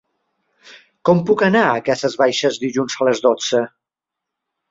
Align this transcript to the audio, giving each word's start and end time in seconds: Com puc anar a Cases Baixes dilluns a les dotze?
Com 1.09 1.19
puc 1.27 1.43
anar 1.47 1.61
a 1.73 1.83
Cases 1.89 2.17
Baixes 2.21 2.59
dilluns 2.65 2.97
a 3.01 3.09
les 3.09 3.23
dotze? 3.29 3.61